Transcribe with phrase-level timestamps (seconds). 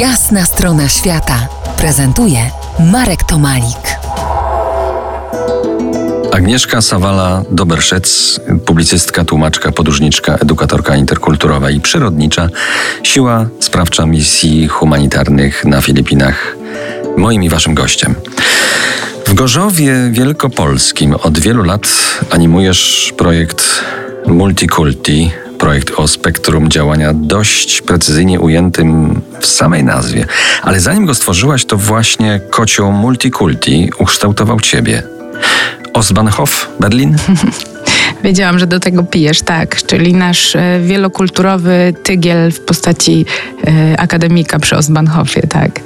[0.00, 1.48] Jasna strona świata
[1.78, 2.50] prezentuje
[2.92, 3.98] Marek Tomalik.
[6.32, 12.48] Agnieszka Sawala-Doberszec, publicystka, tłumaczka, podróżniczka, edukatorka interkulturowa i przyrodnicza,
[13.02, 16.56] siła sprawcza misji humanitarnych na Filipinach,
[17.16, 18.14] moim i waszym gościem.
[19.26, 21.88] W Gorzowie Wielkopolskim od wielu lat
[22.30, 23.84] animujesz projekt
[24.26, 25.30] Multikulti,
[25.66, 30.26] projekt o spektrum działania dość precyzyjnie ujętym w samej nazwie.
[30.62, 35.02] Ale zanim go stworzyłaś, to właśnie kocioł Multikulti ukształtował ciebie.
[35.92, 37.16] Osbahnhof, Berlin?
[38.24, 39.82] Wiedziałam, że do tego pijesz, tak.
[39.82, 43.26] Czyli nasz e, wielokulturowy tygiel w postaci
[43.66, 45.80] e, akademika przy Ostbahnhofie, tak.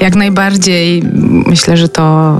[0.00, 1.02] Jak najbardziej
[1.46, 2.38] myślę, że to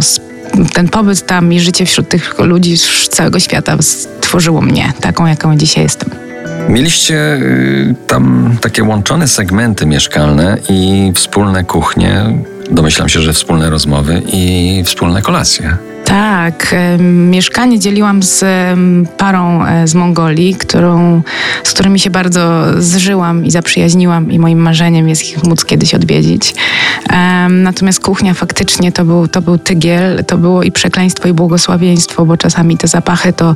[0.72, 5.56] ten pobyt tam i życie wśród tych ludzi z całego świata stworzyło mnie taką, jaką
[5.56, 6.26] dzisiaj jestem.
[6.68, 12.24] Mieliście y, tam takie łączone segmenty mieszkalne i wspólne kuchnie,
[12.70, 15.76] domyślam się, że wspólne rozmowy i wspólne kolacje.
[16.04, 16.74] Tak,
[17.30, 18.44] mieszkanie dzieliłam z
[19.16, 21.22] parą e, z Mongolii, którą,
[21.64, 26.54] z którymi się bardzo zżyłam i zaprzyjaźniłam i moim marzeniem jest ich móc kiedyś odwiedzić.
[27.48, 32.36] Natomiast kuchnia faktycznie to był, to był tygiel, to było i przekleństwo i błogosławieństwo, bo
[32.36, 33.54] czasami te zapachy to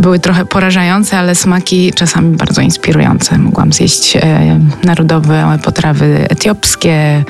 [0.00, 3.38] były trochę porażające, ale smaki czasami bardzo inspirujące.
[3.38, 7.24] Mogłam zjeść e, narodowe potrawy etiopskie,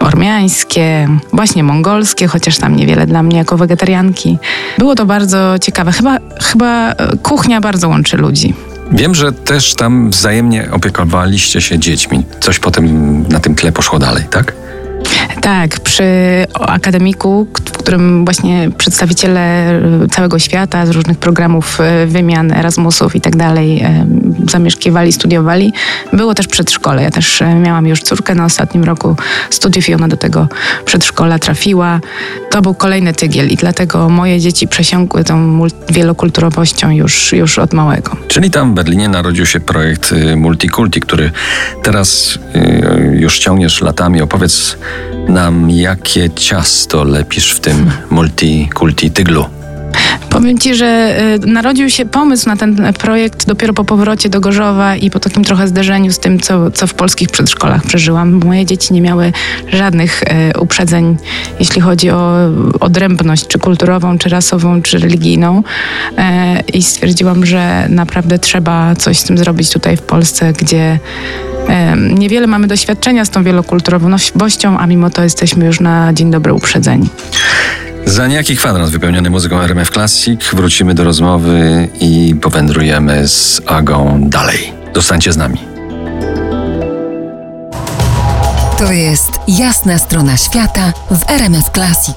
[0.00, 4.38] ormiańskie, właśnie mongolskie, chociaż tam niewiele dla mnie jako wegetarianki.
[4.78, 5.92] Było to bardzo ciekawe.
[5.92, 8.54] Chyba, chyba kuchnia bardzo łączy ludzi.
[8.92, 12.24] Wiem, że też tam wzajemnie opiekowaliście się dziećmi.
[12.40, 14.54] Coś potem na tym tle poszło dalej, tak?
[15.40, 16.04] Tak, przy
[16.60, 17.46] akademiku,
[17.82, 19.80] którym właśnie przedstawiciele
[20.10, 24.06] całego świata z różnych programów e, wymian, Erasmusów i tak dalej e,
[24.50, 25.72] zamieszkiwali, studiowali,
[26.12, 27.02] było też przedszkole.
[27.02, 29.16] Ja też miałam już córkę na ostatnim roku
[29.50, 30.48] studiów i ona do tego
[30.84, 32.00] przedszkola trafiła.
[32.50, 38.16] To był kolejny tygiel i dlatego moje dzieci przesiąkły tą wielokulturowością już, już od małego.
[38.28, 41.30] Czyli tam w Berlinie narodził się projekt y, Multikulti, który
[41.82, 44.22] teraz y, już ciągniesz latami.
[44.22, 44.76] Opowiedz
[45.32, 49.44] nam, jakie ciasto lepisz w tym multikulti tyglu.
[50.30, 54.96] Powiem Ci, że y, narodził się pomysł na ten projekt dopiero po powrocie do Gorzowa
[54.96, 58.40] i po takim trochę zderzeniu z tym, co, co w polskich przedszkolach przeżyłam.
[58.44, 59.32] Moje dzieci nie miały
[59.72, 61.16] żadnych y, uprzedzeń,
[61.60, 62.36] jeśli chodzi o
[62.80, 65.58] odrębność, czy kulturową, czy rasową, czy religijną.
[65.58, 66.22] Y,
[66.72, 70.98] I stwierdziłam, że naprawdę trzeba coś z tym zrobić tutaj w Polsce, gdzie
[72.14, 77.08] Niewiele mamy doświadczenia z tą wielokulturowością, a mimo to jesteśmy już na dzień dobry uprzedzeni.
[78.06, 84.72] Za niejaki kwadrat wypełniony muzyką RMF Classic wrócimy do rozmowy i powędrujemy z Agą dalej.
[84.94, 85.58] Zostańcie z nami.
[88.78, 92.16] To jest jasna strona świata w RMF Classic.